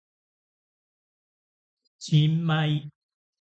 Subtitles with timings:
[1.99, 2.89] 新米